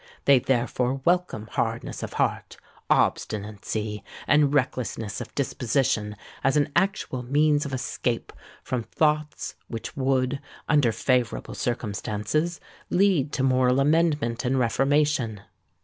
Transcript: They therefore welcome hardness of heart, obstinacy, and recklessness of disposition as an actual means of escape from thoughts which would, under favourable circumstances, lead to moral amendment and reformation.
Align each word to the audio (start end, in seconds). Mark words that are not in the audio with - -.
They 0.25 0.39
therefore 0.39 0.95
welcome 1.05 1.47
hardness 1.51 2.01
of 2.01 2.13
heart, 2.13 2.57
obstinacy, 2.89 4.03
and 4.25 4.51
recklessness 4.51 5.21
of 5.21 5.35
disposition 5.35 6.15
as 6.43 6.57
an 6.57 6.71
actual 6.75 7.21
means 7.21 7.67
of 7.67 7.71
escape 7.71 8.33
from 8.63 8.81
thoughts 8.81 9.53
which 9.67 9.95
would, 9.95 10.39
under 10.67 10.91
favourable 10.91 11.53
circumstances, 11.53 12.59
lead 12.89 13.31
to 13.33 13.43
moral 13.43 13.79
amendment 13.79 14.43
and 14.43 14.57
reformation. 14.57 15.41